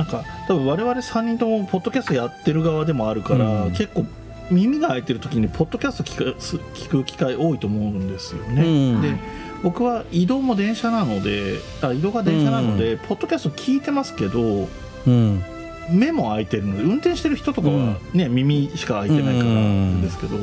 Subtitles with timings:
[0.00, 3.72] なんか多分我々3人ともポッドキャストやってる側でもあるから、うん。
[3.72, 4.06] 結構
[4.50, 8.62] 耳が開いてる時にポッドキャスト聞くす聞く機会多いと思うんですよね。
[8.62, 9.02] うん。
[9.02, 9.14] で
[9.62, 14.68] 僕は移動も電車なのであ移動が電車なので、ポッドキャスト聞いてますけど
[15.06, 15.42] うん。
[15.90, 20.36] 目も開いてるので運転してる人とかは、ね耳しか開いてないからうんですけど、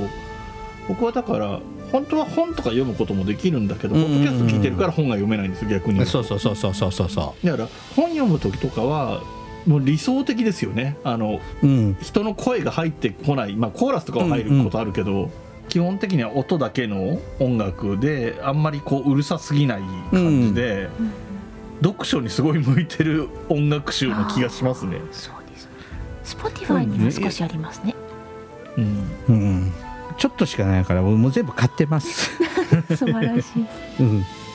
[0.87, 1.59] 僕はだから
[1.91, 4.03] 本当は本とか読むこともできるんだけど、うん。
[4.03, 6.05] ポッドキャスト聞いてるから本が読めないんですよ逆に。
[6.05, 7.09] そうそうそうそうそうそう。
[7.09, 9.23] そだから本読む時とかは
[9.67, 10.97] もう理想的ですよね。
[11.03, 11.97] あのううん。
[12.01, 15.29] 人の声が入ってこない、まあ、コーラスとかは入ることあるけど、
[15.69, 20.89] 基本的には音だけの音楽であんまりこううるさすぎない感じで、
[21.83, 24.99] 読書にすごい向いてる音楽集の気がしますね。
[25.11, 25.69] そうです。
[26.37, 27.93] Spotify にも少しありますね。
[28.77, 29.07] うん。
[29.27, 29.73] うん。
[30.17, 32.31] ちょっとしかないからもう全部買ってます。
[32.95, 33.65] 素晴らしい。
[33.99, 34.03] う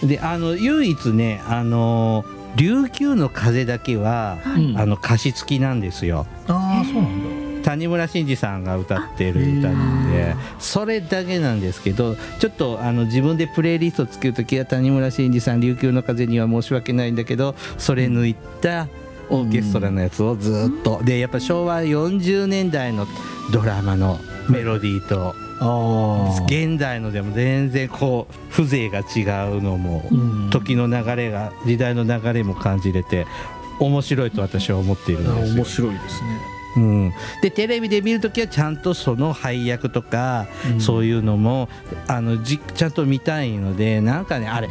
[0.06, 2.24] ん、であの唯一ねあの
[2.56, 4.38] 琉球の風だけは、
[4.76, 6.26] あの歌詞付きなんですよ。
[6.48, 7.42] ああそうなんだ。
[7.62, 18.88] 谷村新司さんが歌ってる歌なんでそれだけなんですけどちょっとあの自分でプレイリスト作る時は谷村新司さん琉球の風には申し訳ないんだけどそれ抜いた
[19.30, 23.06] オーケストラのやつをずっと、でやっぱ昭和40年代の
[23.50, 24.18] ドラマの
[24.50, 25.51] メロディーとあ
[26.46, 33.26] 現代のでも全然こう風情が違うのもうん時の流れが時代の流れも感じれて
[33.78, 35.64] 面白いと私は思っているんですよ面。
[35.64, 36.52] 白いですね。
[36.74, 41.68] うん、でテレビで見るときはちゃんとその配役とか、うんそういうのも
[42.08, 44.68] あのじちゃんと見たいのでなんかねあれ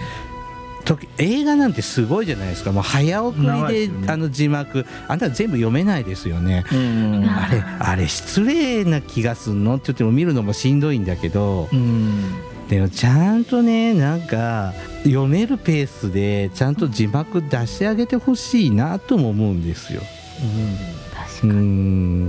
[0.81, 2.71] 時映画なんてすごいじゃないですか。
[2.71, 4.07] もう早送りでね。
[4.07, 4.85] あの字幕。
[5.07, 6.65] あんなの全部読めないですよね。
[6.71, 7.25] うん。
[7.29, 9.75] あれあれ失礼な気がすんの？
[9.75, 11.69] って言っても見るのもしんどいんだけど。
[11.71, 12.23] うん。
[12.67, 14.73] でもちゃんとねなんか
[15.03, 20.01] 読めるペースでちゃんと字幕出してあげてほしいなとも思うんですよ。
[20.01, 21.53] う確かに。
[21.53, 22.27] ん。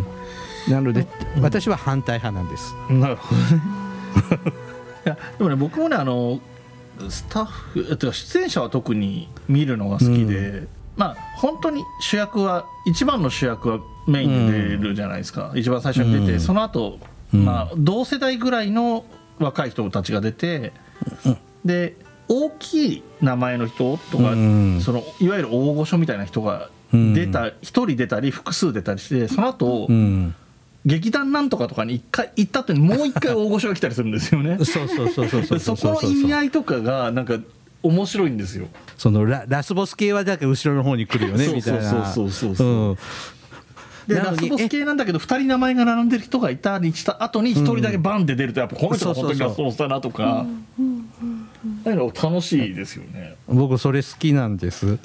[0.69, 1.06] なので、
[1.37, 1.43] うん。
[1.43, 2.75] 私は反対派なんです。
[2.91, 3.62] うんなるほどね。
[5.06, 6.41] いやでもね僕もねあの
[7.11, 16.41] スタッフえっと出演者は特に見るのが好きで、まあ本当に主役は一番の主役はメインで出るじゃないですか、一番最初に出て、うん。
[16.41, 16.99] その後、
[17.33, 17.45] うん。
[17.45, 19.05] まあ同世代ぐらいの
[19.39, 20.73] 若い人たちが出て、
[21.65, 21.97] で
[22.29, 24.81] 大きい名前の人とか、うん。
[24.81, 30.34] そのいわゆる大御所みたいな人が出た一、人出たり複数出たりしてその後、うん、
[30.84, 34.59] 劇団なんとかとかに一回行った後にもう一回大御所が来たりするんですよね。
[34.65, 37.38] そうそうそうそうそうそこの意味合いとかがなんか
[37.82, 38.66] 面白いんですよ。
[38.97, 42.12] そのララスボス系はだけ後ろの方に来るよねみたいな。
[42.12, 42.98] そうそうそうそううん
[44.06, 50.47] でラスボス系なんだけど2人名前が並んでる人がいたりした後に1人だけバンって出るとやっぱこの人が本当にラスボスだなとかあ
[51.87, 53.37] あいうの楽しいですよね。
[53.47, 54.98] 僕それ好きなんです。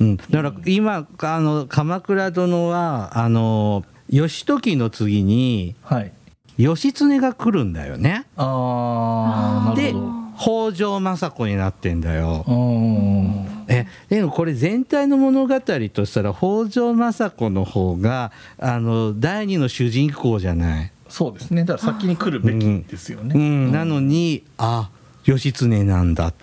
[0.00, 6.12] うん、だから今あの鎌倉殿はあの義時の次にはい、
[6.58, 8.26] 義経が来るんだよね。
[8.36, 9.94] あで
[10.38, 12.44] 北条政子になってんだよ。
[13.68, 20.92] えでもこれ全体の物語としたら北条政子の方があの第二の主人公じゃない。
[21.08, 21.64] そうですね。
[21.64, 23.34] だから先に来るべきですよね。
[23.34, 24.90] うん、なのにあ
[25.24, 26.34] 義経なんだっ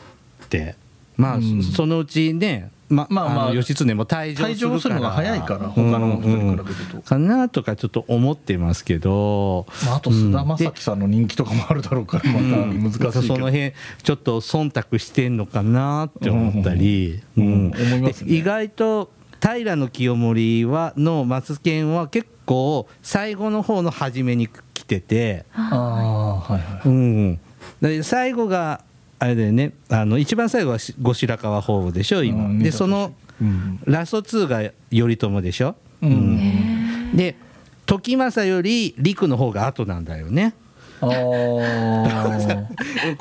[0.49, 0.75] て。
[1.17, 1.63] まあ、うん。
[1.63, 7.01] そのうちねままあまあの義経も退場するのが早いから他の人に比べると。
[7.01, 19.11] かなとかちょっと思ってますけど、まあ、あと菅田将暉さんの人気とかもあるだろうからまた難しいけど、その辺ちょっと忖度してんのかなって思ったり、意外と
[19.41, 26.87] 平清盛はのマツケンは結構最後の方の初めに来てて、ああはいはい。
[26.87, 27.39] うん、
[27.81, 28.81] で最後が
[29.19, 29.73] あれだよね。
[29.89, 33.79] あの一番最後はし後白河法皇でしょ今、うんでそのうん。
[33.85, 37.15] ラスト2が頼朝でしょ、うん。
[37.15, 37.35] で
[37.85, 40.53] 時政より陸の方が後なんだよね
[40.99, 41.11] こ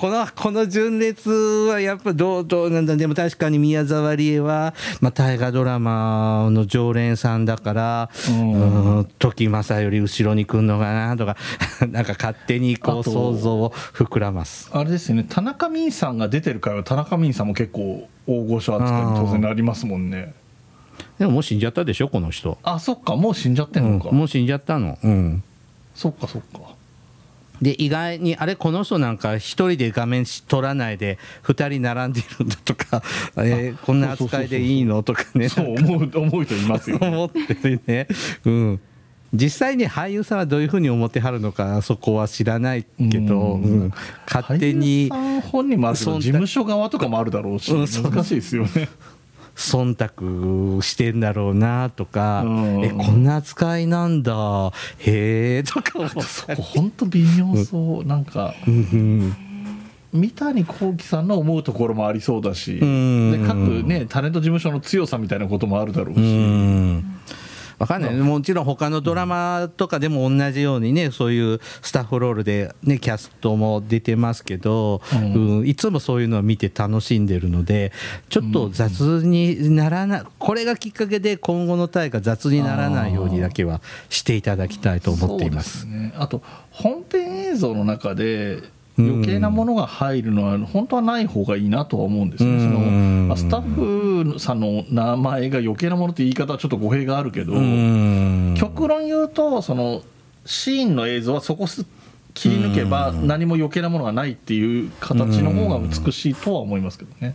[0.08, 8.52] のこの順列はやっぱどうどうなんだでも確かに宮沢りえは、まあ、大河ドラマの常連さんだから、うん。
[8.98, 11.36] うん時政より後ろに来るのかなとか
[11.90, 14.70] なんか勝手にこう想像を膨らます。
[14.72, 15.26] あれですよね。
[15.28, 20.34] 田中泯さんが出てる回は田中泯さんも結構大御所扱いに当然なりますもんね。
[21.18, 23.16] でももう死んじゃったでしょこの人、あそっか。
[23.16, 24.18] もう死んじゃってんのか、うん。
[24.18, 24.98] もう死んじゃったの。
[25.02, 25.42] うん。
[25.94, 26.75] そっかそっか
[27.62, 33.02] で意外にあれこの人なんか一人で画面撮らないで二人並んでるんだとか、
[33.36, 35.48] えーこんな扱いでいいのとかね。
[35.48, 37.08] そう思う思う人いますよね。
[37.08, 38.08] 思ってるね、
[38.44, 38.80] うん、
[39.32, 43.62] 実際に俳優さんはどういうふうに思ってはるのかそこは知らないけど、うん。
[43.62, 43.92] うん。
[44.30, 45.10] 勝手に
[45.50, 48.88] 本人もあるけど事務所側とかもあるだろうし、難しいですよね
[49.56, 52.84] 忖度してんだろうなとか、うん。
[52.84, 54.70] えこんな扱いなんだ。
[54.98, 56.22] へえとか思ったり。
[56.22, 58.04] そこ本当微妙そう。
[58.04, 58.54] なんか
[60.12, 62.72] 三谷幸喜さんの思うところもありそうだし。
[62.84, 63.32] ん。
[63.32, 67.02] で各ねタレント事務所の強さみたいなこともあるだろううしん
[67.78, 68.14] わかんない。
[68.14, 75.58] もちろん他のドラマとかでも同じようにねそういうスタッフロールで、ね、キャストも出てますけど、うん。
[75.58, 75.66] うん。
[75.66, 77.92] いつもそういうのを見て楽しんでるので
[78.28, 85.80] ちょっと雑にならないこれがきっかけで今後の大会雑にならないようにだけはしていただきたいと思っています。
[85.80, 92.60] すね、あと本編映像の中で余計なものが入るのは本当はない方がいいなとは思うんですよね、うん。
[92.60, 92.80] その
[93.28, 98.54] まあスタッフさんの名前が余計なものって言い方はちょっと語弊があるけど、うん。
[98.56, 100.02] 極論言うとその
[100.44, 101.84] シーンの映像はそこす
[102.32, 107.34] 切り抜けば何も余計なものがないっていう形の方が美しいとは思いますけどね。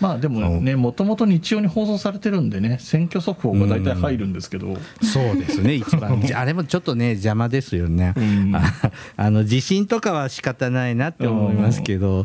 [0.00, 6.22] まあでもねもともと日曜に放送されてるんでね選挙速報が大体入るんですけど、そうですね一番。
[6.34, 8.54] あれもちょっとね邪魔ですよね、うん。
[8.54, 8.62] あ
[9.16, 12.24] あの地震とかは仕方ないなって思いますけど、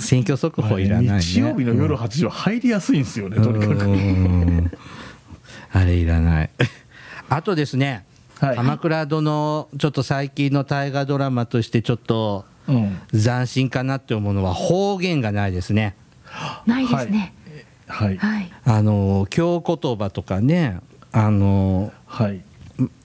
[0.00, 1.20] 選挙速報いらないね。
[1.20, 3.84] 日曜日の夜8時は入りやすいんですよね、とにかく。
[3.84, 4.70] う ん
[5.72, 6.50] あれいらない。
[7.28, 8.04] あとですね
[8.38, 8.56] はい。
[8.56, 12.98] 鎌倉殿ちょっと最近の大河ドラマとしてちょっとうん。
[13.12, 15.94] 斬新かなって思うのは方言がないですね
[16.66, 17.32] ないですね。
[17.86, 18.16] はい。
[18.16, 18.50] はい。
[18.64, 20.80] あの京言葉とかね
[21.12, 22.42] あのはい。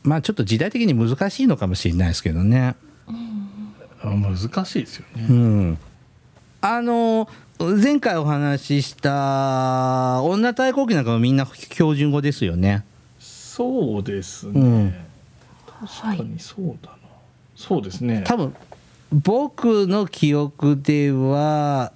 [0.04, 2.76] まあちょっと時代的に難しいのかもしれないですけどね。
[4.02, 5.28] あ難しいですよね。
[5.30, 5.78] うん。
[6.62, 7.30] あの
[7.60, 12.86] 前回お話しした女太鼓記なんかもみんな標準語ですよね。
[13.20, 14.94] そうですね、うん。
[15.68, 16.98] 確かにそうだな、
[17.56, 18.24] そうですね。
[18.26, 18.56] 多分
[19.12, 21.92] 僕の記憶では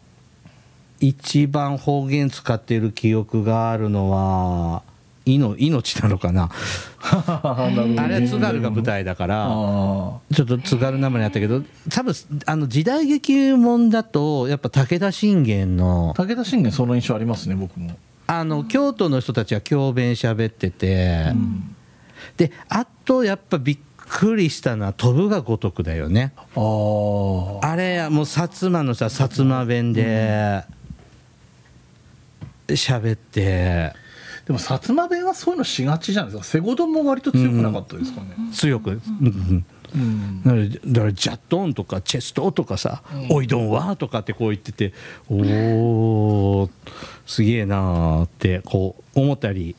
[1.03, 4.83] 一番方言使ってる記憶があるのは
[5.25, 6.49] 「いの命」なのかな？
[7.01, 7.69] あ
[7.99, 9.49] あれは津軽が舞台だからあ
[10.33, 12.15] ちょっと津軽なまりあったけど多分
[12.45, 17.91] あの時代劇もんだとやっぱ武田信玄の武田信玄その印象ありますね僕も、
[18.27, 21.75] あの京都の人たちは京弁喋ってて、うん。
[22.37, 26.31] であとやっぱびっくりしたのは飛ぶが如くだよね。
[26.55, 30.63] あれもう薩摩のさ薩摩弁で
[32.67, 33.93] 喋って。
[34.45, 36.43] でも薩摩弁はそういうのしがちじゃないですか。
[36.43, 38.97] 瀬古丼も割と強くなかったですかね、強く、うん。
[39.21, 39.65] うん。
[39.95, 40.43] うん。
[40.43, 44.91] だからだからジャットンとかチェストとかさ「おいどんは?」とかってこう言ってて
[45.29, 45.35] お
[46.63, 46.69] お
[47.25, 49.77] すげえなーってこう思ったり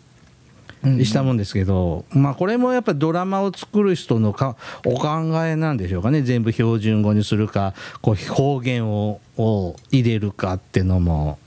[1.03, 4.57] したもんですけど、まあこれもやっぱドラマを作る人のか
[4.87, 6.23] お考えなんでしょうかね。
[6.23, 11.39] 全部標準語にするかこう方言をを入れるかってのも。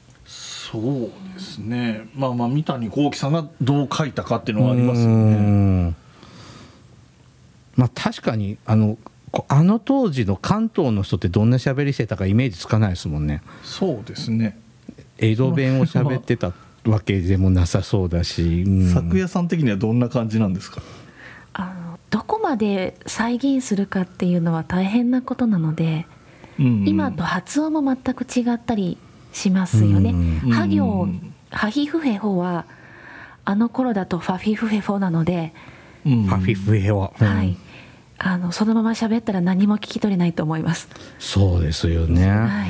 [0.72, 2.10] そうですね。
[2.14, 5.96] まあまあ三谷幸喜さんがどう書いたかっていうのはありますようねん。
[7.76, 8.98] まあ確かにあの
[9.32, 13.42] こあの当時の関東の人ってどんな喋りしてたかイメージつかないですもんね。
[13.64, 14.58] そうですね。
[15.18, 16.52] 江戸弁を喋ってた
[16.86, 18.94] わけでもなさそうだし、うん。
[18.94, 20.82] 昨夜さん的にはどんな感じなんですか？
[21.54, 26.08] あのどこまで再現するかっていうのは大変なことなので、
[26.60, 26.88] うん。
[26.88, 28.98] 今と発音も全く違ったり
[29.38, 30.12] しますよね。
[30.12, 31.34] うんハ行うん。
[31.50, 32.66] ハヒフヘホは
[33.46, 35.54] あの頃だとファフィフヘフォなので、
[36.06, 36.24] うん。
[36.24, 37.56] ファフィフエは、うんはい。
[38.20, 40.90] あのそのまま喋ったら何も聞き取れないと思います。
[41.20, 42.70] そうですよね、はい。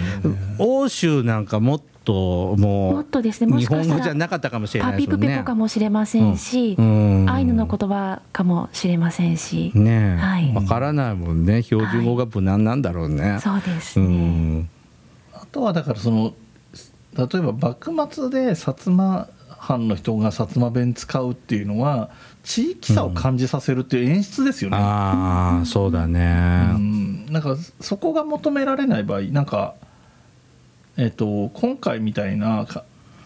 [0.59, 5.27] 欧州なんかもっともうもっとですねも日しかしたら本語じゃなかったかもしれなパピいですもんね。
[5.27, 10.53] プペポかもしれませんし、うんアイヌの言葉かもしれませんし、ねえ、はい。
[10.53, 11.63] わからないもんね。
[11.63, 14.59] 標準語が無難なんだろうね、そうですうね。
[14.59, 14.69] ん。
[15.33, 16.33] あとはだからその
[17.17, 22.09] 例えば幕末で薩摩藩の人が薩摩弁使うっていうのは
[22.43, 24.77] 地域差を感じさせるっていう演出ですよね。
[24.79, 29.73] ああそうだね、うん、なんかそこが求められない場合なんか、
[30.95, 32.83] えっと今回みたいなか、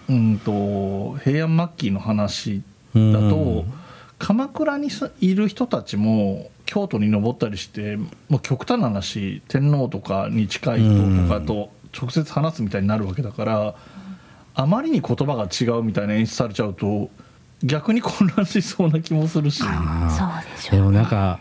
[0.09, 2.63] うん、と平安末期の話
[2.95, 3.73] だと、うん。
[4.21, 7.97] 鎌倉にさいる人たちも京都に登ったりして
[8.29, 13.75] もう極端な話天皇とかに近い人とかと直接話すみたいになるわけだから、
[14.53, 17.09] あまりに言葉が違うみたいな演出されちゃうと
[17.63, 19.63] 逆に混乱しそうな気もするし。
[19.65, 21.39] あそうでもなんか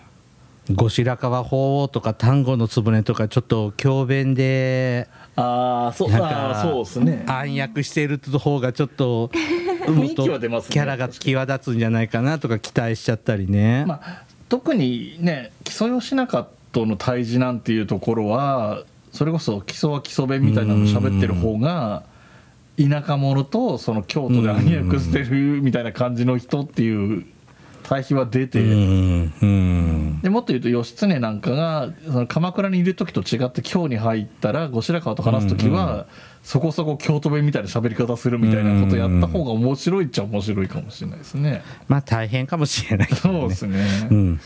[0.70, 7.24] 後白河法皇とか丹後の局とかちょっと教鞭でああそうなんあそうですね。
[7.26, 9.30] 暗躍している方がちょっと
[9.86, 22.04] 雰囲気は出ますねキャラが際立つんじゃないかなとか期待しちゃったりね、まあ、特にね木曽義仲との対峙なんていうところはそれこそ基礎は基礎弁みたいなの喋ってる方が
[22.78, 27.26] 田舎者とその京都で暗躍してるみたいな感じの人っていう
[27.82, 36.06] 対比は出て、でもっと言うと義経なんかがその鎌倉にいる時と違って京に入ったら後白河と話す時は、
[36.44, 41.62] そこそこ京都弁みたいな喋り方するみたいなことやった方が面白いっちゃ面白いかもしれないですね。
[41.88, 44.08] まあ大変かもしれないねそうですね。
[44.10, 44.40] うん、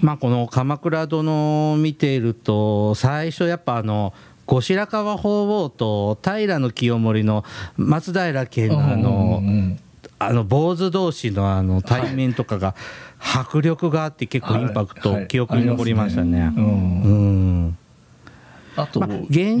[0.00, 4.12] まあこの「鎌倉殿」を見ていると最初やっぱあの
[4.46, 7.44] 後白河法皇と平清盛の
[7.76, 9.78] 松平家のあのうんうん
[10.18, 12.74] あの坊主同士のあの対面とかが
[13.18, 16.52] 迫力があって結構インパクト、記憶に残りましたね。
[18.76, 19.56] あと、まあ原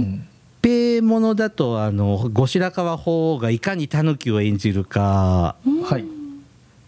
[0.62, 5.56] 平ものだとあの後白河法皇がいかに狸を演じるか。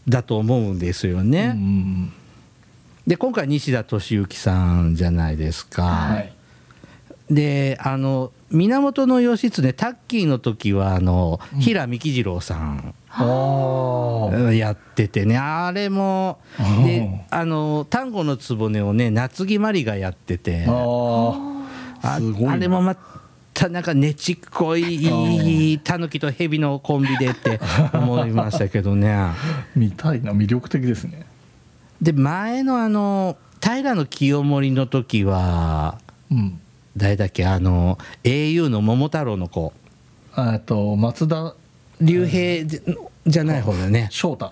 [0.08, 1.48] だと思うんですようね。
[1.48, 2.10] ん
[3.08, 5.82] で今回西田敏行さんじゃないですか。
[5.82, 6.32] はい。
[7.30, 12.94] であの源義経タッキーの時はあの、平幹次郎さん。
[14.54, 21.56] やっててねあれもあであの丹後の局をね夏木マリがやっててあ
[22.02, 22.96] あすごいなあれもま
[23.54, 27.58] たなんかねちっこいタヌキとヘビのコンビでって
[27.94, 29.34] 思いましたけどねあ。
[29.74, 31.27] 見たいな魅力的ですね。
[32.02, 35.98] で前のあの平清盛の時は
[36.30, 36.60] うん。
[36.96, 39.72] 誰だっけあの au の桃太郎の子
[40.36, 41.54] えっと松田
[42.00, 42.80] 竜兵じ
[43.26, 44.46] じゃない方だね翔太。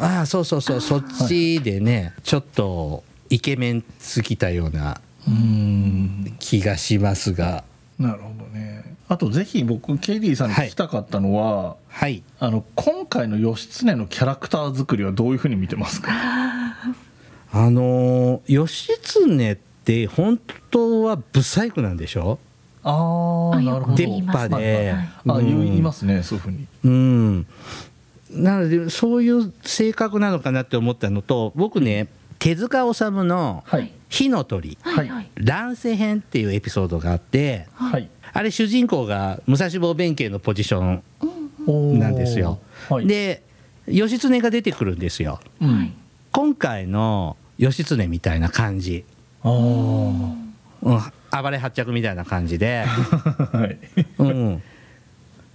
[0.00, 6.36] ああそうそうそうそっちでねちょっとイケメンすぎたようなうん。
[6.38, 7.64] 気がしますが
[7.98, 8.96] なるほどね。
[9.08, 16.12] あとぜひ僕ケリーさんに聞きたかったのは、はいあの今回の義経のキャラクター作りはどういうふうに見てますか？
[17.52, 20.38] あのー義経って本
[20.70, 22.38] 当はブサイクなんでしょ？
[22.84, 23.96] あああなるほど。
[23.96, 24.94] 出っ歯で、
[25.26, 26.66] あうん言いますねそういうふうに。
[26.84, 27.46] うん
[28.30, 38.08] なのでそういう性格なのかなって思ったのと僕ね手塚治虫のはい「火の鳥はいはい乱世編」っていうエピソードがあってはい。
[38.34, 42.58] あれ主人公が武蔵坊弁慶のポジションなんですよ。
[42.90, 43.06] はい。
[43.06, 43.42] で
[43.86, 45.92] 義経が出てくるんですようん。
[46.32, 49.04] 今回の義経みたいな感じ、
[49.42, 49.52] ああ。
[50.80, 53.78] うん、暴れ発着みたいな感じで、はい。
[54.18, 54.62] うん、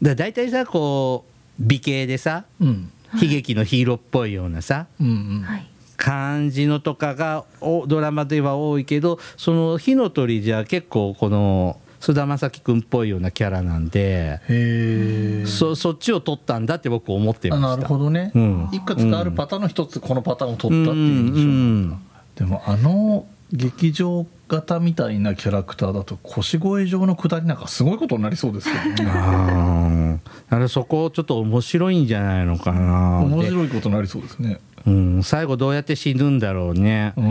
[0.02, 2.90] だ大体さこう美形でさうん。
[3.16, 5.42] 悲劇のヒーローっぽいようなさうんうん。
[5.42, 15.46] はい感じのとかがおドラマでは多いけどその火の鳥じゃ結構この菅田将暉君っぽいようなキャラなんで。
[15.48, 17.68] そそっちを取ったんだって僕思ってました。
[17.72, 18.34] あなるほどね。
[18.36, 21.40] うんいくつかあるパターンの一つこのパターンを取ったっていう印象。
[21.40, 22.00] うん
[22.36, 30.20] でもあの劇場型みたいなキャラクターだと腰越状の下りなんかすごいことになりそうですけどね。
[30.50, 34.60] あれそこちょっと面白いんじゃないのかな面で白いことになりそうですね。
[34.86, 37.22] うん、最後どうやって死ぬんだろうね、う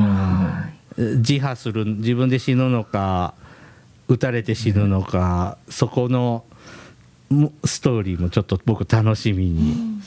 [1.02, 1.18] ん。
[1.18, 3.34] 自破する自分で死ぬのか
[4.12, 6.44] 撃たれて死ぬのか、そこの
[7.30, 10.02] もストーリーもちょっと僕楽しみに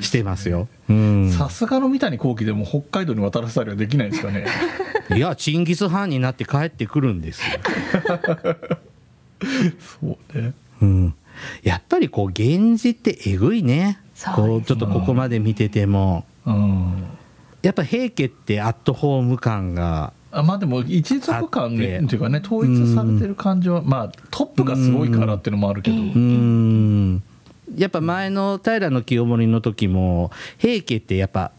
[0.00, 0.68] してますよ。
[0.88, 4.46] うん、さすがの三谷幸喜でも北海道に渡らせたりはできないですかね。
[5.16, 7.60] いやチンギス・ハンになって帰ってくるんですよ。
[10.00, 10.52] そうね。
[10.82, 11.14] うん、
[11.62, 13.98] やっぱりこう源氏ってえぐいね
[14.34, 17.04] こうちょっとここまで見ててもうん。
[17.62, 25.96] やっぱ平家ってアットホーム感があまあでも一族感あっていうかね統一されてる感じはまあトップがすごいからっていうのもあるけど。
[25.96, 27.22] ううん
[27.76, 31.52] やっぱ前の平清盛の時も平家ってやっぱ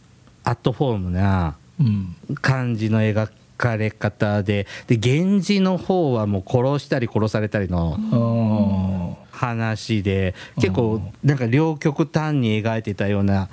[0.44, 2.16] アットホームなうん。
[2.42, 13.50] 感じの描かれ方でで源氏の方はもう殺したり殺されたりのあ話で結構なんか両極端に描いてたような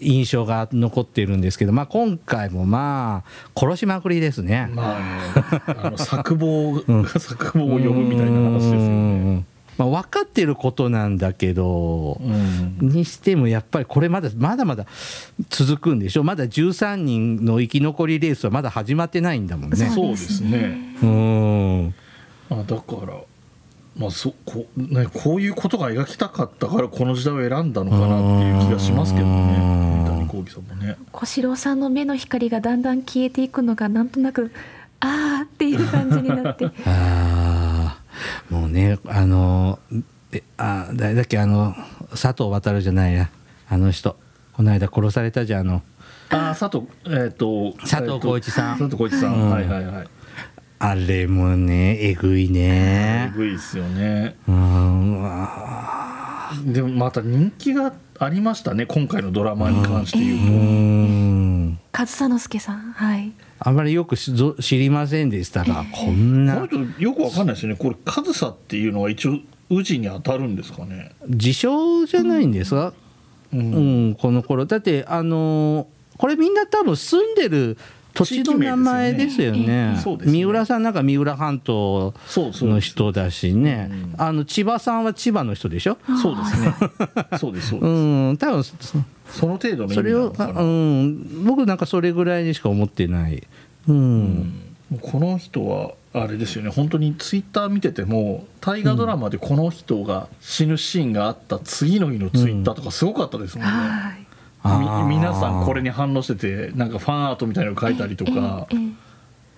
[0.00, 4.74] 印象が残ってるんですけど、まあ、今回もまあ殺しまくりですねあ。
[4.74, 5.04] まあね
[5.84, 6.80] あの作望
[7.18, 9.34] 作望を読むみたいな話ですようね。
[9.36, 9.46] ん
[9.78, 12.24] まあ、分かってることなんだけど、う
[12.84, 12.88] ん。
[12.88, 14.86] にしてもやっぱりこれまだまだまだ
[15.50, 19.76] 続くんでしょまだ13人の生き残りレースはまだ始まってないんだもんね。
[19.76, 20.96] そうですね。
[21.00, 21.94] うん
[22.50, 23.14] あだから。
[23.98, 29.46] まあ、そこね、こういうことが描きたかったからこの時代を選んだのかなっていう気がしますけどうん。
[29.48, 30.96] ね三谷幸喜さんもね。
[31.10, 34.52] 小四郎さんの目の光がだんだん消えていくのがなんとなく
[35.00, 36.66] あーっていう感じになって。
[36.86, 37.98] ああ
[38.50, 39.78] もうねあの
[40.32, 41.74] えあ誰だっけあの
[42.10, 43.30] 佐藤航じゃないや。
[43.68, 44.16] あの人。
[44.52, 45.82] この間殺されたじゃんあの。
[46.30, 48.78] あ佐藤えっ、と佐藤浩市さん。
[48.78, 49.50] 佐藤浩市さん、うん。
[49.50, 50.08] はいはいはい。
[50.80, 54.36] あれもねえぐいえねぐいですよね。
[54.46, 55.22] うん。
[56.72, 61.78] でもまた人気がありましたね今回のドラマに関してう言うと、ん。
[61.92, 63.32] 上総介さんはい。
[63.60, 66.54] あまりよくしぞ知りませんでしたが、こんな。
[66.54, 67.76] この人よくわかんないですよね。
[67.76, 69.38] これ上総っていうのは一応
[69.70, 71.10] 宇治に当たるんですかね？
[71.26, 72.92] 自称じゃないんですか、
[73.52, 74.64] ううんんこの頃。
[74.64, 75.86] だってあのー
[76.18, 77.76] これみんな多分住んでる
[78.18, 79.96] 土地の名前ですよね。
[80.24, 83.88] 三浦さんなんか三浦半島そうそうの人だしね。
[83.90, 85.98] うんあの千葉さんは千葉の人でしょ？
[86.20, 86.74] そうですね。
[87.38, 87.90] そうですそううです、
[88.34, 88.74] ん多分そ
[89.30, 93.42] その程度のそれをうん僕なんかそれぐらいにしか思ってない。
[93.86, 94.52] うん、
[95.00, 96.70] この人はあれですよね。
[96.70, 104.27] 本当にツイッター見てても大河ドラマでこの人が死ぬシーンがあった次の日のツイッターとかすごかったですもんね、はい
[104.64, 108.66] 皆さんこれに反応しててなんかファンアートみたいなの書いたりとか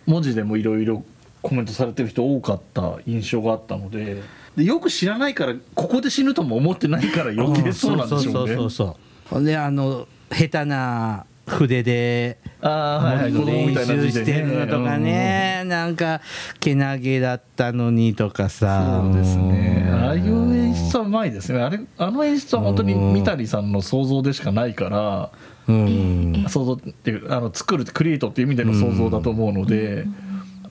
[0.07, 1.05] 文字でもいろいろ
[1.43, 4.23] コメントされてる人多かった印象があったので
[4.57, 8.55] でよく知らないからここで死ぬとも思ってないから余計そうなんでしょうね。
[8.57, 8.97] そうそう
[9.31, 16.21] そうであの下手な筆でああはいはい子文字の練習してるのとかねなんか
[16.59, 19.01] けなげだったのにとかさ。
[19.03, 19.89] そうですね。
[19.93, 20.75] ああいう演
[21.11, 21.61] まいですね。
[21.61, 25.31] あれあの演出は本当に三谷さんの想像でしかないから
[25.69, 26.47] うん。
[26.49, 30.07] 想像っていうあの作るクリエイトっていう意味での想像だと思うので、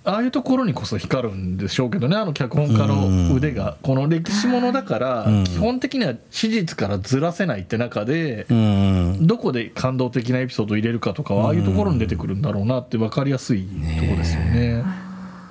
[0.03, 5.43] ああいうところにこそ光るんでしょうけどねあの脚本家の腕が、この歴史ものだから、うん。
[5.43, 9.27] 基本的には史実からずらせないって中で、うん。
[9.27, 13.71] どこで感動的なエピソードを入れるかとかはああいうところに出てくるんだろうなって分かりやすいと
[14.05, 14.83] ころですよね。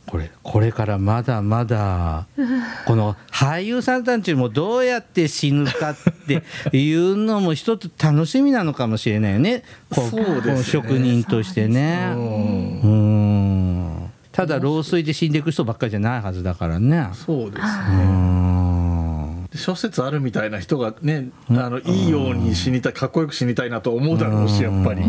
[0.08, 2.26] これこれからまだまだ
[2.86, 5.96] この俳優さんたちもどうやって死ぬかっ
[6.26, 6.42] て
[6.76, 9.62] いうのも一つ楽しみなのかもしれないよね。
[9.90, 10.40] こそうですね。
[10.40, 12.12] この職人としてね。
[12.16, 17.08] うただ老衰で死んでいく人ばっかりじゃないはずだからね。
[17.12, 19.48] そうですうねん。
[19.54, 25.02] 諸説あるみたいな人がねあのいいように死にたいかっこよく死にたいなと思うだろうしやっぱり。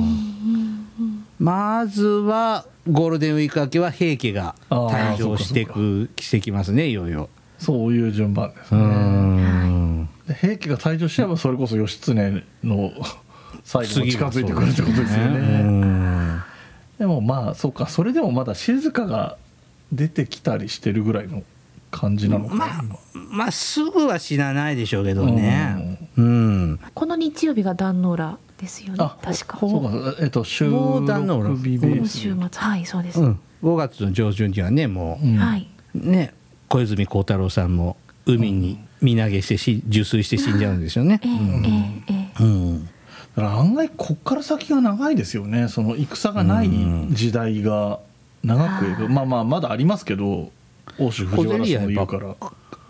[1.40, 7.30] まずはゴールデンウィーク明けは平家が誕生していあくしてきますねいよいよ。
[7.58, 10.08] そういう順番ですうね。
[10.42, 12.14] 平家が退場しちゃえばそれこそ義経
[12.64, 12.92] の
[13.64, 15.38] 最後も近づいてくるってことですようね。
[15.64, 16.42] ん
[16.98, 19.38] でもまあそうかそれでもまだ静香が
[19.92, 21.44] 出てきたりしてるぐらいの
[21.90, 22.84] 感じなのかな。
[23.14, 26.00] まあすぐは死なないでしょうけどね。
[26.18, 26.80] うん。
[26.94, 29.58] この日曜日が壇ノ浦ですよねあ確か。
[29.60, 32.50] そうかえっと収もう壇ノ浦録日週末。
[32.54, 33.40] はいそうです、うん。
[33.64, 35.38] 5月の上旬にはねもうん。
[35.38, 36.34] はい、うね
[36.68, 41.22] 小泉孝太郎さんも海に身投げしてし受水して死んじゃうんですよね。
[43.36, 46.70] だから案外こっから先が長いですよねその戦がない
[47.12, 48.00] 時代が
[48.44, 48.86] 長く。
[48.86, 50.52] 描くまあまあまだありますけど
[51.00, 52.36] 欧州藤原氏も言うから。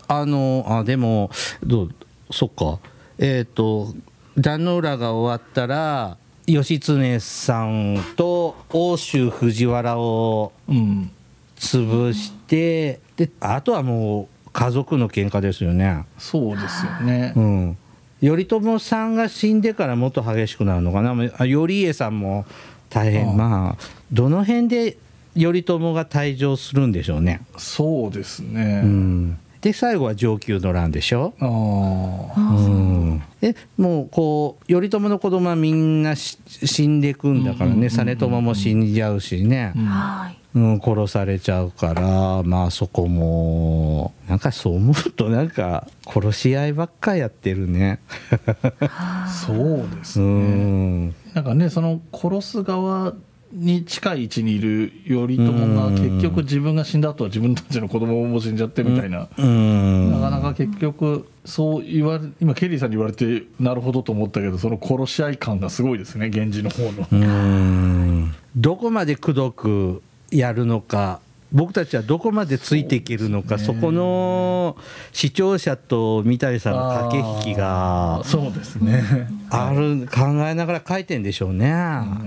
[0.08, 1.30] あのあでも
[1.62, 1.94] どう
[2.32, 2.80] そっか。
[3.18, 3.94] えっ、と
[4.40, 11.10] 壇ノ浦が終わったら義経さんと奥州藤原をうん
[11.56, 16.06] 潰してであとはもう家族の喧嘩ですよね。
[16.18, 17.34] そうですよね。
[17.36, 17.78] うん、
[18.22, 21.12] 頼朝さんが死んでからもっと激しくなるのかな。
[21.12, 22.46] あ頼家さんも
[22.88, 23.36] 大変。
[23.36, 24.96] まあどの辺で
[25.34, 27.42] 頼朝が退場するんでしょうね。
[27.58, 31.34] そうですね、うん、で最後は承久の乱でしょ？
[31.38, 31.44] あ
[32.34, 37.88] あうん、でもうこう頼朝の子供はみんなし死んでいくんだからね。
[37.90, 39.74] 実朝も死んじゃうしね、
[40.54, 40.80] うん。
[40.80, 48.00] 殺されちゃうからまあそこもなんかそう思うとなんか殺し合いばっかやってるね。
[49.46, 51.14] そうですうね、ん。
[51.34, 53.12] なんかねその殺す側
[53.52, 60.12] に近い位置にいる頼朝がうん結局自分が死んだ後は自分たちの子供も死んじゃってみたいな、うん。
[60.12, 67.06] なかなか結局そう言われ今ケリーさんに言われてなるほどと思ったけどその殺し合い感がすごいですね源氏の方の。
[67.10, 68.34] うん。
[68.56, 71.20] どこまでくどくやるのか
[71.52, 73.80] 僕たちはどこまでついていけるのかそ,、ね。
[73.80, 74.76] この
[75.12, 79.02] 視聴者と三谷さんの駆け引きがそうですね、
[79.50, 81.66] ある考えながら書いてんでしょうね。
[81.66, 81.70] うん。
[81.72, 82.20] あ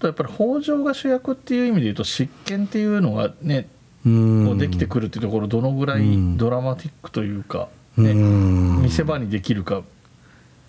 [0.00, 3.68] とやっぱり北条が主役っていう意味で言うと執権っていうのがね
[4.04, 4.46] うん。
[4.46, 6.36] こうできてくるっていうところどのぐらいうん。
[6.36, 8.82] ドラマティックというか、うねん。
[8.82, 9.82] 見せ場にできるか。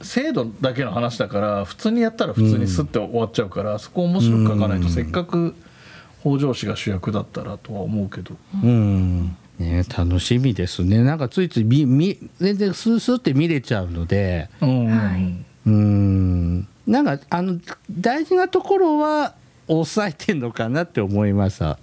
[0.01, 4.91] 制度だけの話だから普通にやったら普通にスッて終わっちゃうから、そこを面白く書かないと、うん。
[4.91, 5.55] せっかく
[6.21, 9.35] 北条氏が主役だったらとは思うけど、うん。
[9.59, 11.03] ね、楽しみですね。
[11.03, 14.49] なんかついついみみ全然スースーって見れちゃうので。
[14.59, 14.85] うん。
[14.87, 15.45] はい。
[15.67, 19.35] うんなんかあの大事なところは
[19.67, 21.77] 抑えてんのかなって思いました。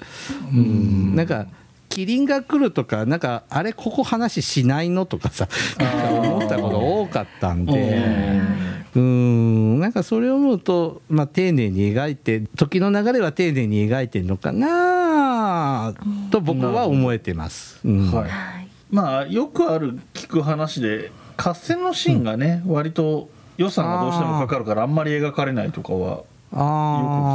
[0.52, 1.46] うん、なんか
[1.88, 5.48] きキリンが来るとかなんかあれここ話しないのとかさ
[6.10, 8.40] 思ったことが多かったんで。
[8.94, 9.80] うん。
[9.80, 15.94] なんかそれを思うと、まあ、丁寧に描いて時の流れは丁寧に描いてるのかな
[16.30, 17.80] と僕は思えてます。
[17.84, 18.12] うん。
[18.12, 18.28] はい。
[18.28, 18.68] はい。
[18.90, 26.58] まあよくある聞く話で合戦のシーンがね、割と予算がどうしてもかかるからあんまり描かれないとかはよく聞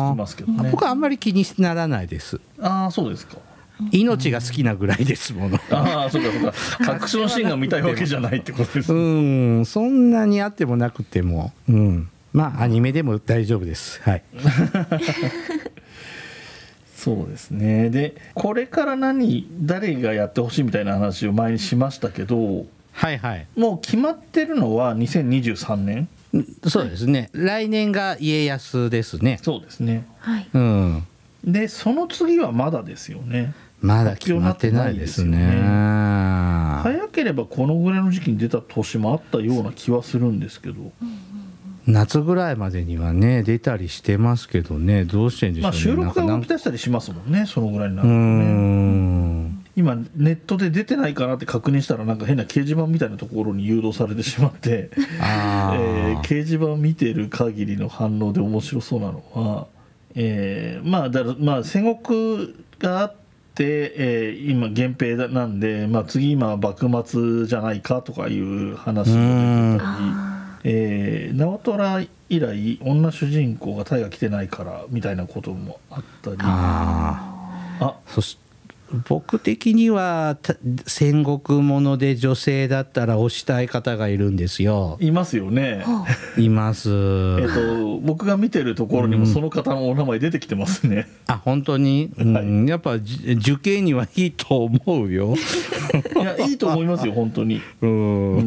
[0.09, 2.39] あきますけどね僕はあんまり気にならないです。
[2.59, 3.37] ああそうですか
[3.91, 5.59] 命が好きなぐらいですもの。
[5.69, 14.01] ああそうかそうかアクションシーンが見たいわけじゃないってことですうねん、そんなにあってもなくても、うん、まあアニメでも大丈夫です。
[14.03, 14.23] はい。
[16.95, 23.47] そうですねでこれから何誰がやってほしいみたいな話を前にしましたけどはいはい。
[23.55, 26.07] もう決まってるのは2023年？
[26.67, 27.29] そうですね。
[27.33, 29.39] 来年が家康ですね。
[29.43, 31.03] そうですねはいうん。
[31.43, 35.37] でその次はまだですよねまだ決まってないですね。
[35.37, 40.91] 発表にな早ければこのぐらいの時期に出た年もあったような気はするんですけど、
[41.85, 45.73] 夏ぐらいまでにはね出たりしてますけどねどうしてんでしょうね。
[45.73, 48.23] まあ収録が動き出したりしますもんねそのぐらいになうるとね
[49.45, 49.52] ん。
[49.75, 59.67] 今ネットで出てないかなって確認したらなんか変な掲示板みたいなところに誘導されてしまって、あ え掲示板見てる限りの反応で面白そうなのは、
[60.15, 63.15] えーまあだまあ戦国があっ
[63.55, 69.95] て、えー今源平なんで、まあ、次今幕末じゃないかとかいう話も出てたり。
[70.11, 70.29] あ
[70.65, 76.37] えー直虎以来女主人公が大河来てないからみたいなこともあったり
[77.81, 77.95] あ。
[78.07, 78.37] そし
[79.07, 84.97] 僕的にはた戦国もので女性だったら推したい方がいるんですよ。
[84.99, 85.83] いますよね、
[86.37, 86.89] います。
[86.89, 92.65] えっと僕が見てるところにもその方のお名前出てきてますね、あ本当に、うん。
[92.67, 95.35] やっぱじ受験にはいいと思うよ。
[96.15, 97.61] いやいいと思いますよ本当に。
[97.81, 98.37] うん。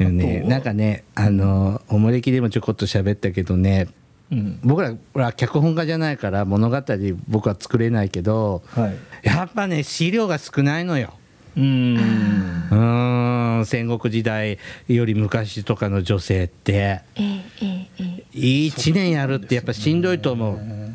[0.00, 0.16] うん。
[0.16, 3.88] ねなんかねあのおもれきでもちょこっと喋ったけどね
[4.30, 4.58] うん。
[4.62, 6.82] 僕らは脚本家じゃないから物語
[7.28, 8.96] 僕は作れないけどはい。
[9.22, 11.14] やっぱね資料が少ないのよ。
[11.56, 12.68] うーん。
[12.70, 13.66] うーん。
[13.66, 14.58] 戦国時代
[14.88, 16.72] より昔とかの女性って。
[16.72, 17.22] ええ
[17.62, 17.66] え
[17.98, 20.85] ええ1年やるってやっぱしんどいと思う。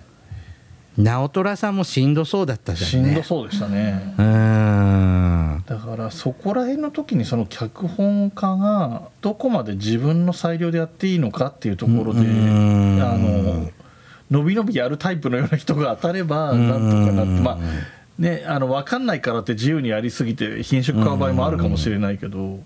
[1.03, 3.11] 直虎さんもしんどそうだったじしゃんね。
[3.11, 4.13] んどそうでしたね。
[4.17, 5.63] うーん。
[5.65, 12.97] だからそこら辺の時にその脚本家がどこまで自分の裁量でやっていいのかっていうところであうん。
[12.99, 13.69] の
[14.29, 17.57] 伸び伸びやるタイプのような人が当たればなんとかなってまあ
[18.17, 22.59] ねあの分かんないからって自由にやりすぎて品種買う場合もあるかもしれないけど。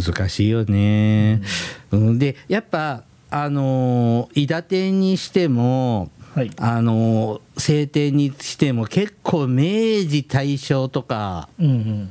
[0.00, 1.42] 難しいよね。
[1.90, 6.50] うん、でやっぱあのー伊達天にしてもはい。
[6.58, 9.62] あのー晴天にしても結構明
[10.06, 12.10] 治大正とか、うんうん。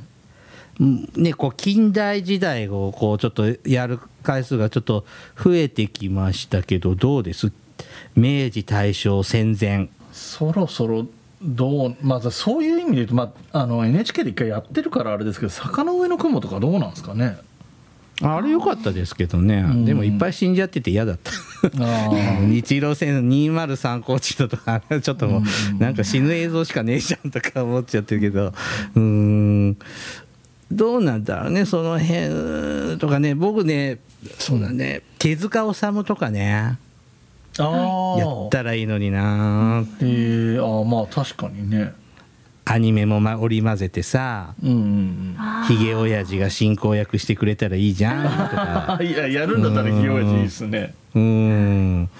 [0.80, 5.06] うんね、こう近代時代をこうちょっとやる回数がちょっと
[5.42, 7.52] 増えてきましたけどどうです？
[8.16, 9.88] 明治大正戦前。
[10.12, 11.06] そろそろ
[11.40, 17.38] どうまずそういう意味で言うと、まあ、あの NHK で一回やってるからあれですけど坂の上の雲とかどうなんですかね？
[18.22, 19.84] あれ良かったですけどね、ん。
[19.84, 21.32] でもいっぱい死んじゃってて嫌だった。
[21.80, 22.08] あ
[22.46, 25.46] 日露戦203高地だとかちょっともうんう
[25.78, 28.54] なんか死ぬ映像しかねえじゃんとか思っちゃってるけど。
[28.94, 29.76] うーん。
[30.72, 33.34] どうなんだろうねその辺とかね。
[33.34, 33.98] 僕ね
[34.38, 35.02] そうだね。
[35.18, 36.78] 手塚治虫とかね
[37.58, 39.84] あやったらいいのにな。
[40.00, 41.92] えー、あーまあ確かにね
[42.68, 45.34] アニメもま織り交ぜてさうんうんうん。
[45.38, 48.96] あーひげ親父が進行役してくれたらいいじゃんとか。
[48.98, 50.92] あ いややるんだったらひよやじいいですね。
[51.14, 52.10] うーん。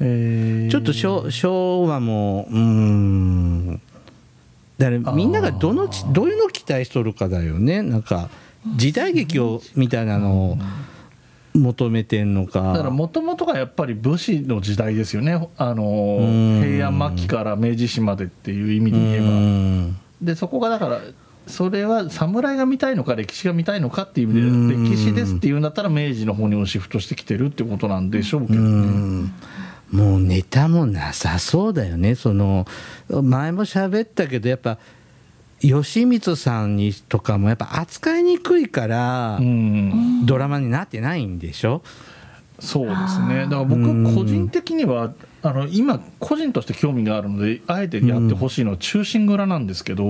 [0.00, 3.80] えちょっと昭昭和もうーん。
[4.78, 7.82] だからみんながどのちどういうのを期待しとるかだよね。
[7.82, 8.30] なんか
[8.76, 10.58] 時代劇をみたいなのを
[11.54, 12.72] 求めてんのか。
[12.72, 15.48] だからもともとがやっぱり武士の時代ですよね。
[15.56, 15.82] あの
[16.20, 16.62] ん。
[16.62, 19.24] 平安末期から明治史までっていう意味で言えば。
[19.26, 19.96] うん。
[20.22, 21.00] でそこがだから
[21.46, 24.66] それは侍が見たいのか歴史が見たいのかっていう意うん。
[24.68, 28.70] 味で歴史ですっていうんだったら明治の方にシフトしてきてるってことなんでしょうけどうね。
[28.70, 29.32] ん。
[29.90, 32.14] もうネタもなさそうだよね。
[32.14, 32.66] その
[33.08, 34.78] 前も喋ったけどやっぱ
[35.60, 40.26] 吉光さんにとかもやっぱ扱いにくいから、うん。
[40.26, 41.82] ドラマになってないんでしょ？
[42.60, 43.42] そうですね。
[43.44, 50.04] だから僕は個人的にはあの今個人として興味があるのであえてやってほしいのは忠臣蔵なんですけど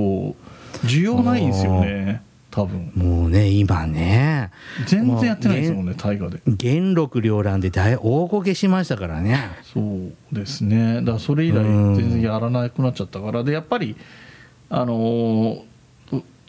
[0.85, 2.91] 需要ないんですよね多分。
[2.95, 4.51] もうね今ね。
[4.87, 6.41] 全然やってないですもんね大河で。
[6.47, 9.51] 元禄両乱で大大こけしましたからね。
[9.75, 10.97] そうですね。
[10.97, 11.95] だからそれ以来うん。
[11.95, 13.45] 全然やらなくなっちゃったから。
[13.45, 13.95] でやっぱり
[14.71, 15.65] あのー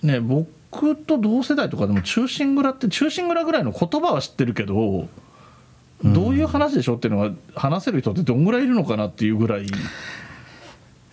[0.04, 5.08] ね僕と同世代とかでも「忠臣蔵」って「忠臣蔵」ぐらいの言葉は知ってるけど
[6.04, 9.66] どういう話でしょっていうのは話せる人ってどんぐらいいるのかなっていうぐらい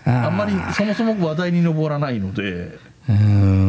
[0.05, 2.79] あんまりそもそも話題に上らないので。
[3.09, 3.66] うん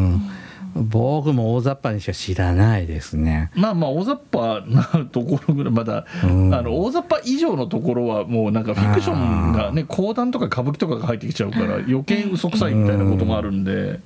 [0.76, 3.52] 僕も大雑把にしか知らないですね。
[3.56, 6.54] まあまあ大雑把なところぐらいまだ、うん。
[6.54, 14.00] あの大雑把以上のところはもうなんかフィクションがね講談とか歌舞伎とかが入ってきちゃうから余計嘘くさいみたいなこともあるんで。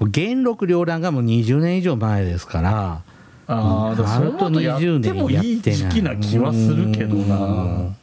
[0.00, 3.02] 元禄両乱がもう20年以上前ですから。
[3.48, 7.96] ああ、だからその後やってもいい時期な気はするけどうなん。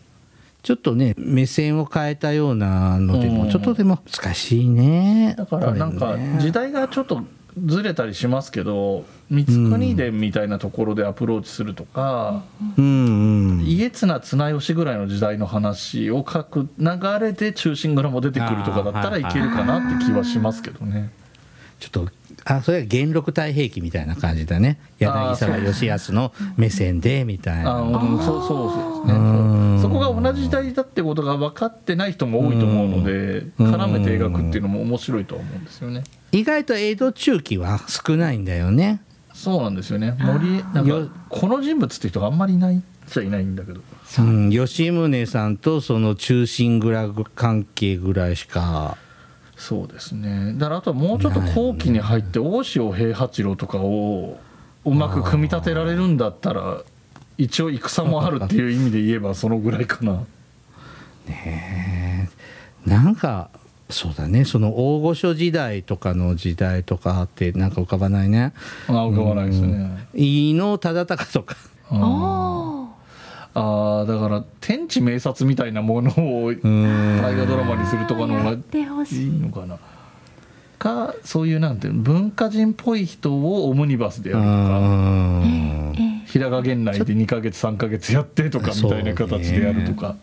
[0.62, 3.36] ちょっとね目線を変えたようなのでうん。
[3.36, 5.36] もちょっとでも難しいね。
[5.38, 7.22] だからなんか時代がちょっと
[7.66, 12.44] ずれたりしますけど光国伝みたいなところでアプローチするとか、
[12.78, 16.90] うんうん家綱綱吉ぐらいの時代の話を書く流
[17.20, 21.10] れで「忠臣蔵」も出てくるとかだったらいけるかなって気はしますけどね。
[21.80, 22.10] ちょっと
[22.46, 24.80] あそれは元禄太平記みたいな感じだね。
[25.00, 29.76] 柳沢義康の目線でみたいあなうんそうそうですうん。
[29.78, 33.74] ねそこが同じ時代だってことが分かってない人も多いと思うのでうん。
[33.74, 36.04] 絡めて描くっていうのも面白いとは思うんですよね。
[36.32, 39.02] 意外と江戸中期は少ないんだよね。
[39.34, 40.16] そうなんですよね。
[40.20, 41.08] 森なんよ。
[41.08, 43.82] かこの人物って人があんまりいないっちゃいないんだけど。
[44.20, 48.98] うん、吉宗さんとその忠臣蔵関係ぐらいしか
[49.56, 50.54] そうですね。
[50.58, 54.40] だからあとはもうちょっと後期に入って大塩平八郎とかを
[54.86, 56.82] うまく組み立てられるんだったら
[57.38, 60.24] 一応戦もあるっていう意味で言えばそのぐらいかな。
[62.86, 63.50] なんか
[63.90, 68.54] そうだねその大御所時代とかの時代とかってなんか浮かばないね。
[68.88, 70.08] あ浮かばないですね。
[70.14, 71.56] 伊能忠敬とか。
[71.90, 72.53] あお
[74.06, 77.20] だから天地明察みたいなものを大うん。
[77.22, 78.56] 河ドラマにするとかの方がい。
[79.12, 79.78] いいのかな。
[80.80, 84.80] かそういうなんていうの文化人っぽい人をオムニバスでやるとか。
[84.80, 85.94] うん。
[85.98, 90.16] え平賀源内で2ヶ月3ヶ月やってとかみたいな形でやるとか、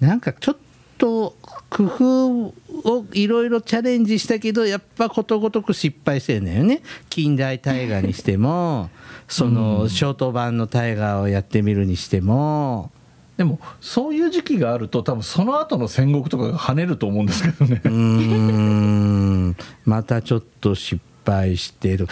[0.00, 0.56] なんかちょっ
[0.98, 1.36] と
[1.70, 2.36] 工夫
[2.84, 6.82] をいろいろチャレンジしたけどやっぱことごとく失敗してるんだよね。
[7.08, 8.90] 近代大河にしても
[9.26, 12.92] そのショート版の大河をやってみるにしても
[13.36, 17.80] でもそういう時期があると多分その後の戦国とかが跳ねると思うんですけどね。
[17.84, 19.56] うーん。
[19.84, 22.06] またちょっと失敗してる。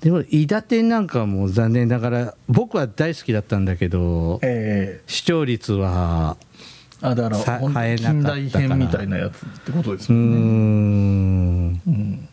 [0.00, 6.38] でも伊達天なんかも残念ながら僕は大好きだったんだけどえ視聴率は
[7.02, 11.82] えあだから近代編みたいなやつってことですもんね、ん。
[11.86, 12.28] うん。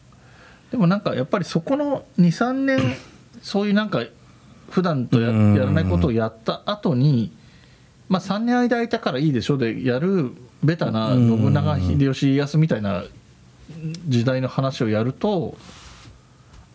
[0.72, 2.80] でもなんかやっぱりそこの23年
[3.42, 4.04] そういうなんか
[4.70, 5.56] 普段とやうん。
[5.56, 7.32] やらないことをやった後に
[8.10, 10.32] まあ3年間空いたからいいでしょでやる
[10.64, 11.28] ベタなうん。
[11.38, 13.04] 信長秀吉家康みたいな
[14.08, 15.58] 時代の話をやると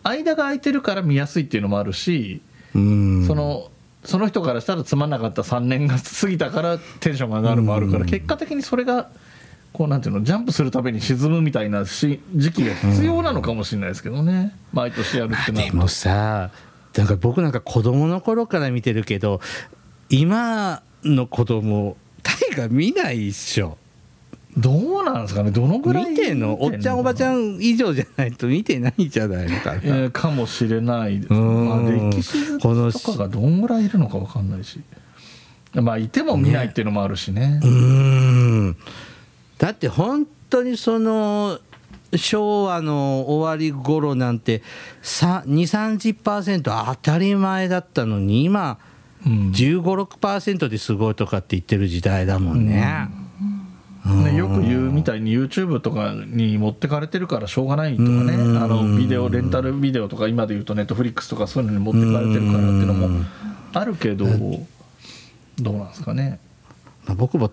[0.03, 2.41] 間が空いてるから見やすいっていうのもあるし
[2.75, 3.25] うん。
[3.27, 3.69] その
[4.05, 8.07] その人からしたらつまんなかった3年が過ぎたからテンションが上がるもあるからうん。
[8.07, 9.11] 結果的にそれが
[9.73, 14.55] こうなんていうのジャンプするために沈むみたいなし時期が必要なのかもしれないですけどね。
[14.73, 15.73] 毎年やるってなると。
[15.73, 16.51] でもさ
[16.97, 19.41] なんか僕なんか子供の頃から見てるけど
[20.11, 23.77] 今の子供大河見ないっしょ。
[24.57, 25.51] どうなんですかね？
[25.51, 26.63] どのぐらい見てんの？
[26.63, 29.73] おっちゃんおばちゃんん以上じゃないと見てないんじゃないのか。
[29.75, 31.69] な、えーかもしれないです、うん。
[31.69, 34.81] まあ、歴史とかがどんぐらいいるのか分かんないし。
[35.75, 37.61] まあいても見ないっていうのもあるしね。
[37.63, 38.77] うーん。
[39.57, 41.59] だって本当にその
[42.15, 44.63] 昭和の終わり頃なんて
[45.03, 48.77] 2 3 0当たり前だったのに今
[49.27, 49.51] うん。
[49.51, 53.09] 1 5 6ですごいとかって言ってる時代だもんね。
[54.05, 58.35] ね、よく言うみたいに YouTube とかに持ってかれてるからしょうがないとかね。
[58.35, 58.63] うん。
[58.63, 63.25] あのビデオレンタルビデオとか今で言うと Netflix とかそういうのに持ってかれてるからっていうのも
[63.73, 66.41] あるけどどうなんですかね。
[67.07, 67.53] まあ僕も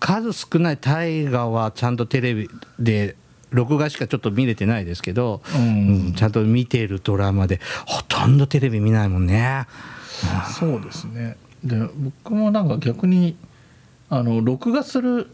[0.00, 3.14] 数少ない大河はちゃんとテレビで
[3.50, 9.66] 録画しかちょっと見れてないですけど、ううんんちゃんと見てるドラマでほとんどテレビ見ないもんね。
[10.58, 11.36] そうですね。
[11.64, 11.76] で
[12.22, 13.36] 僕もなんか逆に
[14.08, 15.28] あの録画する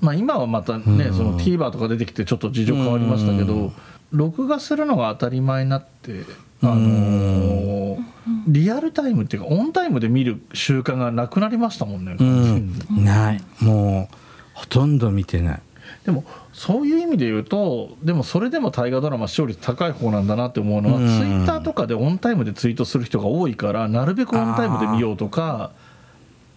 [0.00, 3.72] まあ今はまたね、うんその TVer とか出てきてちょっと事情変わりましたけど、うん
[4.12, 6.24] 録画するのが当たり前になって
[6.62, 8.04] あのー
[8.48, 12.72] リアルタイムっていうかオンタイムで見る習慣がなくなりましたもんね、うん。
[12.90, 13.40] に、ない。
[13.60, 14.16] もう
[14.54, 15.62] ほとんど見てない。
[16.04, 16.24] でも
[16.60, 21.06] そういう意味で言うとでもそれでも大河ドラマ視聴率高い方なんだなって思うのは、うん。
[21.06, 25.70] ツイッターとかでオンタイムでツイートする人が多いからなるべくオンタイムで見ようとか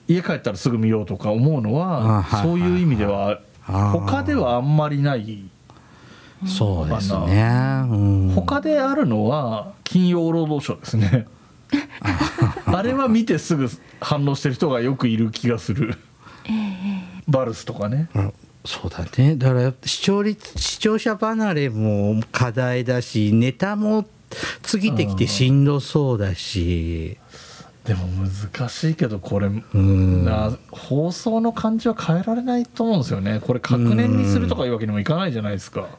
[0.10, 5.46] 家帰ったらすぐ見ようとか思うのあははいそういう意味では他ではあんまりない。
[6.46, 11.28] そうですね、うん、他であるのは金曜労働省ですね。
[12.66, 13.70] あれは見てすぐ
[14.02, 15.96] 反応してる人がよくいる気がする。
[17.26, 18.10] バルスとかね。
[18.14, 18.34] うん
[18.66, 19.36] そうだね。
[19.36, 24.06] だから視聴率視聴者離れも課題だしネタも
[24.62, 27.18] 過ぎてきてしんどそうだし。
[27.86, 30.24] でも難しいけどこれうん。
[30.24, 33.42] な放送の感じは変えられないと思うんですよね。
[33.42, 35.90] これ確年にするとかいうわけにもいかないじゃないですか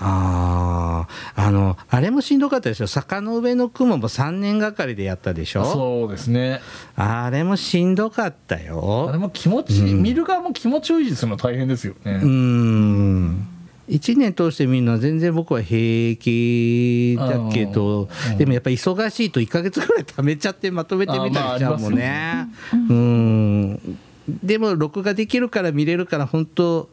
[0.00, 2.86] あああのあれもしんどかったでしょ？
[2.86, 5.64] 坂の上の雲も3年がかりでやったでしょ？
[5.64, 6.60] そうですね。
[6.96, 10.02] あれもしんどかったあれよも気持ち、うん。
[10.02, 13.46] 見る側も気持ちを維持するの大変ですよね、うん。
[13.88, 18.38] 1年通して見るのは全然僕は平気だけどうん。
[18.38, 22.48] でもやっぱ忙しいと1ヶ月ぐらい貯めちゃってまとめてみたりしちゃうもんね。
[22.72, 23.98] うん。
[24.42, 26.88] でも録画できるから見れるから本当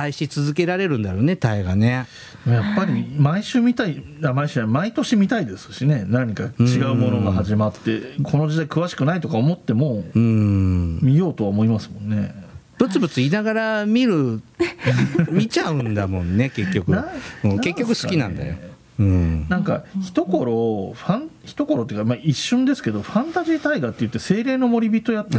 [0.00, 2.06] 愛し続けられるんだろうねタイがね。
[2.46, 6.04] やっぱり毎週見たいあ毎週毎年見たいですしね。
[6.06, 10.98] 何か違うものが始まってこの時代詳しくないとか思ってもうん。
[11.02, 12.34] 見ようとは思いますもんね。
[12.78, 14.42] ブツブツ言いながら見る
[15.32, 16.92] 見ちゃうんだもんね結局。
[16.92, 17.06] な
[17.44, 18.54] うん結局好きなんだよ。
[18.98, 19.46] うん。
[19.48, 25.38] なんか一頃ファン一頃っていうか、まあ、一瞬ですけどファンタジー大河って言って精霊の森人やって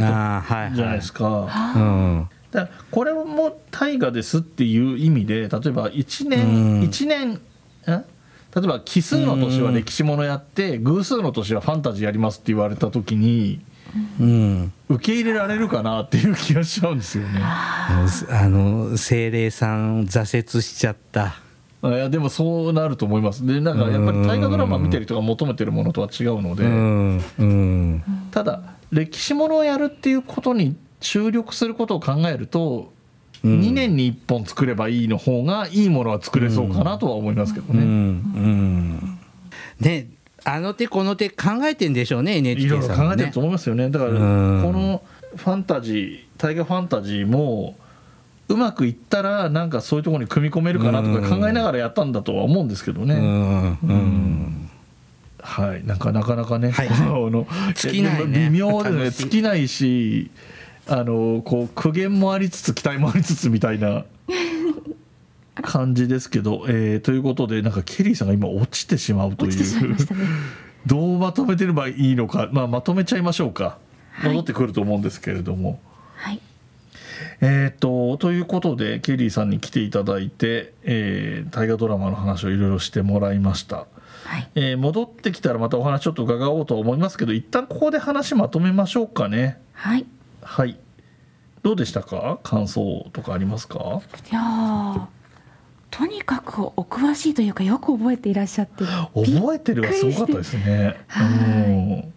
[0.74, 1.74] じゃないですか。
[1.76, 6.82] うんだこれも大河ですっていう意味で例えば1う年ん。
[6.82, 7.40] 一年ん
[7.86, 7.94] 例
[8.64, 13.60] えば奇数の年は歴史ものやって偶数の年はファンタジーやりますって言われた時に
[14.20, 14.72] うん。
[14.88, 17.40] 受け入れられるかなっていう気がしちゃうんですよね。
[17.42, 18.06] あ
[18.48, 21.36] の精霊さん挫折しちゃった。
[21.82, 23.46] いやでもそうなると思います。
[23.46, 27.24] でなんかやっぱり大河ドラマ見てる人が求めてるものとは違うので、うん。
[27.38, 28.02] うん。
[28.30, 32.92] ただ歴史ものをやるっていうことに注力することを考えると、
[33.44, 33.60] うん。
[33.60, 37.84] 2年に1本作ればいいの方がいいものは作れそうかなとは思いますけどうんうね。
[37.86, 39.18] ん。
[39.80, 40.08] ね
[40.44, 43.08] あの手この手考えてんでしょうねい NHK ろいろさんもね。
[43.08, 43.90] 考えてると思いますよね。
[43.90, 44.62] だからこうん。
[44.62, 45.02] の
[45.36, 47.76] ファンタジー大河ファンタジーも
[48.48, 53.14] うまくいったらなんかそういうところに組み込めるかなとか考えながらやったんだとは思うんですけどね。
[55.40, 56.88] はい、なんかなかなかね、はい。
[56.88, 58.48] あの尽きないね。
[58.50, 60.30] 微妙ですね尽きないし
[60.88, 64.04] あのこう苦言もありつつ期待もありつつみたいな
[65.62, 69.88] 感じですけど、えーということでなんかケリーさんが今落ちてしまうという。
[69.88, 69.96] ね。
[70.86, 73.76] どうまとめてればいいのか、まあ、まとめちゃいましょうか。
[74.12, 74.30] はい。
[74.30, 75.80] 戻ってくると思うんですけれども。
[76.14, 76.40] はい。
[77.40, 83.86] えー、とということでケリーさんに来ていただいて、えー大河ドラマの話をいろいろしてもらいました。
[84.24, 84.48] はい。
[84.54, 89.58] えー戻ってきたらまたお話ちょっと伺おうと思いますけど一旦ここで話まとめましょうかね。
[89.74, 90.06] はい
[90.48, 90.78] はい。
[91.62, 92.38] どうでしたか？
[92.42, 94.00] 感想とかありますか？
[94.30, 95.06] いやー
[95.90, 98.84] とにかくお詳しいというかよく覚えていらっしゃって
[99.14, 100.98] 覚えてるはすごかったですね。
[101.06, 101.26] はい。
[101.28, 101.30] う
[102.06, 102.14] ん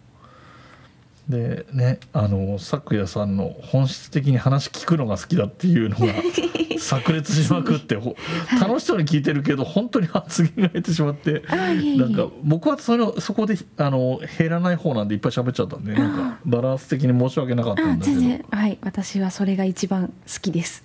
[1.28, 6.06] でねあの咲夜さんの本質的に話聞くのが好きだっていうのが
[6.80, 8.16] 炸裂しまくってほ
[8.60, 18.20] 楽しそうに聞いてるけど本当に発言が減ってしまってなんか僕はそのそこであの減らない方なんでいっぱい喋っちゃったんでなんかバランス的に申し訳なかったあんだけど。
[18.20, 18.78] 全然はい。
[18.82, 20.84] 私はそれが一番好きです。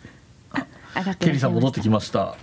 [0.97, 2.35] 上がってケリーさん戻ってきまました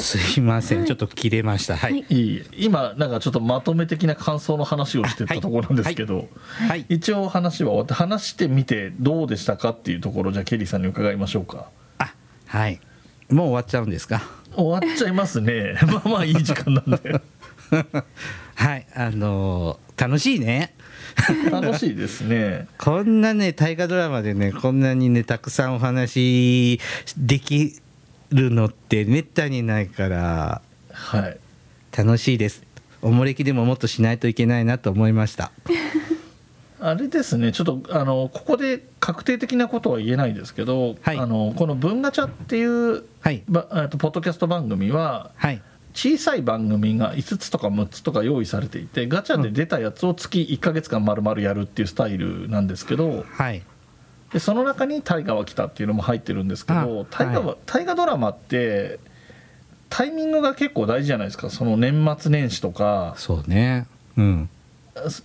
[0.00, 0.86] すいません、はい。
[0.86, 1.76] ちょっと切れました。
[1.76, 2.06] はい、はい。
[2.08, 2.42] いい。
[2.56, 6.28] 今なんかちょっとまとめ的な感想の話をしてたところなんですけど、
[6.68, 6.86] はい。
[6.88, 11.68] 一応話は終わって話してみてどうでしたかっていうところじゃあケリーさんに伺いましょうか。
[11.98, 12.12] あ
[12.46, 12.80] はい。
[13.28, 14.22] もう終わっちゃうんですか？
[14.56, 15.78] 終わっちゃいますね。
[15.86, 17.20] まあまあいい時間なんで。
[18.56, 18.86] はい。
[18.94, 20.72] あのー楽しいね。
[21.50, 22.66] 楽しいですね。
[22.80, 26.80] こんなね大河ドラマでねこんなにねたくさんお話
[27.18, 27.74] でき
[28.30, 30.62] るのってめったにないから
[30.92, 31.38] はい。
[31.96, 32.62] 楽しいです。
[33.02, 35.50] おもれきでももっとしないといけないなと思いました。
[36.82, 37.52] あれですね。
[37.52, 41.18] ちょっとあのここで確定的なことは言えないですけど、はい。
[41.18, 43.42] あのこの「文ガチャ」っていうはい。
[43.48, 45.60] ばとポッドキャスト番組ははい。
[45.92, 53.62] 小さい番組が5つとか6つとか用意されていてガチャで出たやつを月1ヶ月間丸々やるっていうスタイルなんですけどはい
[54.32, 59.00] でその中に「大河は来た」っていうのも入ってるんですけあど大河はは大河ドラマって
[59.88, 61.50] タイミングが結構大事じゃないですか。
[61.50, 63.14] その年末年始とか。
[63.16, 63.86] そうね。
[64.16, 64.48] うん。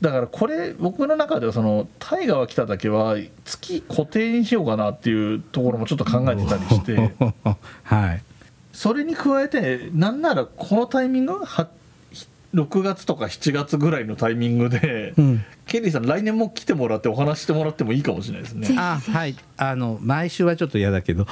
[0.02, 7.14] だからこれ僕の中ではその「大河は来た」だけは月固定にしようかなっていうところもちょっと考えてたりして。
[7.84, 8.24] はい。
[8.74, 11.40] それに加えてなんならこのタイミング
[12.56, 15.46] 6月とか7月ぐらいのタイミングで、うん。
[15.68, 18.70] ケリーさん来年も来てもらってお話してもらってもいいかもしれないですね。
[18.78, 19.36] あはい。
[19.58, 21.28] あの毎週はちょっと嫌だけど。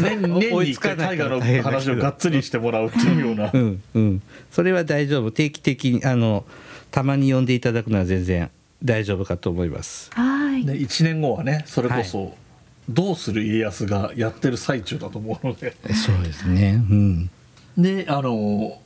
[0.00, 3.50] 年年に追い1回つかないから大河の話をがっつりしてもらうっていうような。
[3.52, 3.58] う。
[3.58, 4.22] んうん。
[4.52, 5.32] それは大丈夫。
[5.32, 6.44] 定期的にあの
[6.90, 8.50] たまに呼んでいただくのは全然
[8.84, 10.10] 大丈夫かと思います。
[10.12, 10.64] はい。
[10.64, 12.36] で1年後はねそれこそ
[12.88, 15.74] 「どうする家康」がやってる最中だと思うので。
[15.94, 16.84] そうですね。
[16.90, 17.30] うん。
[17.76, 18.78] であの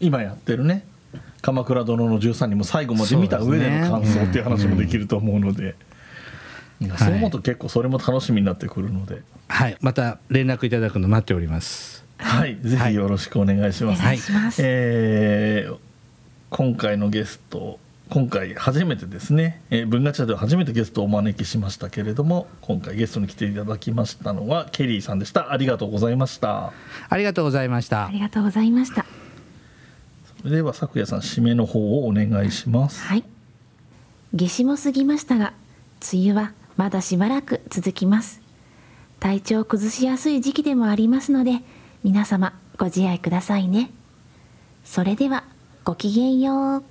[0.00, 0.84] 今やってるね
[1.42, 5.74] 「鎌倉殿の13人」も最後まで見た上での感想っていう話もできると思うので、
[6.98, 9.76] そう思うと結構それも楽しみになってくるので、はい。
[9.80, 12.04] また連絡いただくの待っております。
[12.18, 14.00] はい、ぜひよろしくお願いします。
[14.00, 15.76] お願いします、えー
[16.50, 17.78] 今回のゲスト
[18.08, 25.52] 今回初めてですね、えー文ガチャでは初めてゲストをお招きしましたけれども今回ゲストに来ていただきましたのはケリーさんでした。
[25.52, 26.72] ありがとうございました。
[27.08, 28.06] ありがとうございました。
[28.06, 29.29] ありがとうございました
[30.44, 33.02] では咲夜さん締めの方をお願いします。
[33.02, 33.24] はい。
[34.32, 35.52] 夏至も過ぎましたが
[36.12, 38.40] 梅雨はまだしばらく続きます。
[39.18, 41.60] 体調を崩しやすい時期でもありますので
[42.02, 43.90] 皆様ご自愛くださいね。
[44.84, 45.44] それでは
[45.84, 46.84] ごきげんよう。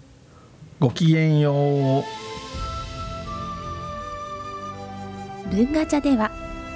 [0.80, 2.30] ごきげんよう。
[5.50, 6.30] 文ガチャでは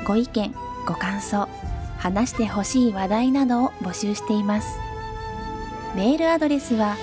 [0.04, 0.54] ご意見
[0.88, 1.48] ご感想
[2.00, 4.80] 話してほしい話題などを募集しています
[5.96, 6.96] メールアドレスは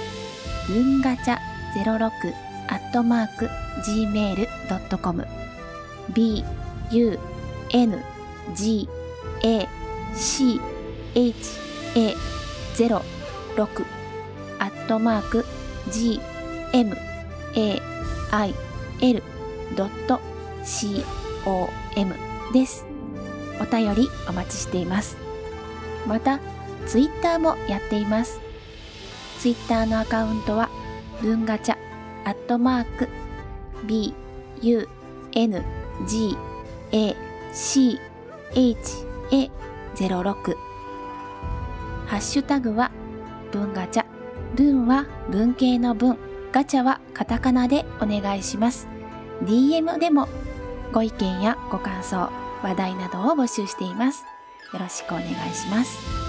[0.68, 1.38] 文ガチャ
[1.74, 2.11] 06
[2.68, 3.49] アットマーク
[3.86, 5.26] gmail.com
[6.12, 6.45] b
[6.91, 7.18] u
[7.72, 8.03] n
[8.55, 8.88] g
[9.43, 9.68] a
[10.14, 10.61] c
[11.14, 11.34] h
[11.95, 12.14] a
[12.76, 13.84] 06
[14.59, 15.45] アットマーク
[15.91, 16.20] g
[16.72, 16.97] m
[17.57, 17.82] a
[18.32, 18.55] i
[19.01, 19.22] l
[19.76, 20.20] ドット
[20.64, 21.05] c
[21.47, 22.14] OM
[22.53, 22.86] です。
[23.61, 25.16] お便りお待ちしています。
[26.07, 26.38] また、
[26.86, 28.41] ツイッターもやっています。
[29.41, 30.68] ツイッターのアカウントは、
[31.22, 31.76] 文ガチャ、
[32.26, 33.09] アットマーク、
[33.86, 34.14] B,
[34.61, 34.86] U,
[35.32, 35.64] N,
[36.07, 36.36] G,
[36.93, 37.16] A,
[37.55, 37.99] C,
[38.55, 38.78] H,
[39.32, 39.51] A,
[39.97, 40.57] 06
[42.07, 42.91] ハッシュタグは、
[43.51, 44.05] 文ガチャ。
[44.57, 46.18] 文は文系の文。
[46.53, 48.88] ガチャはカタカナでお願いします。
[49.45, 50.28] DM でも
[50.93, 52.30] ご意見やご感想、
[52.62, 54.24] 話題などを募集しています。
[54.74, 56.20] よろしくお願いします。